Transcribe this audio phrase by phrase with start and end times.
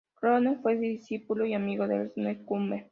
[0.15, 2.79] Kronecker fue discípulo y amigo de Ernst Kummer.